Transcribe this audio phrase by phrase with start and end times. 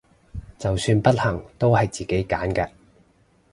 [0.57, 2.71] 就算不幸都係自己揀嘅！